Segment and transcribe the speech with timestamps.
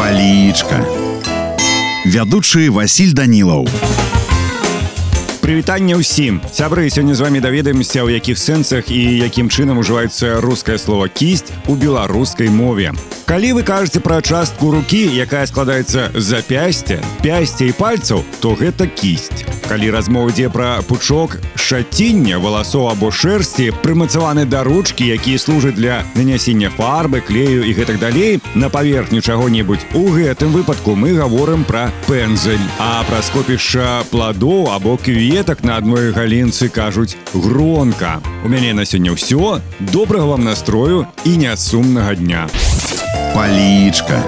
[0.00, 0.80] палічка
[2.08, 3.68] вядучы Васіль Данілаў.
[5.44, 6.40] Прывітанне ўсім.
[6.48, 11.52] Сябры сёння з вами даведаемся ў якіх сэнсах і якім чынам ужываецца рускае слово кісць
[11.68, 12.96] у беларускай мове
[13.30, 19.46] калі вы кажаце пра частку рукі якая складаецца запясця пясця і пальцаў то гэта кісць.
[19.70, 26.02] Калі размова ідзе пра пучок шаціння валасоў або шэрсці прымацаваны да ручкі якія служаць для
[26.18, 31.94] нанясення фарбы клею і гэтак далей на паверхню чаго-небудзь у гэтым выпадку мы гаворым пра
[32.10, 32.66] пензель.
[32.82, 39.14] А пра скопішча пладоў або кветак на адной галінцы кажуць гронка у мяне на сёння
[39.14, 39.62] ўсё.
[39.78, 42.50] Добрага вам настрою і нясумнага дня
[43.34, 44.22] Палічка.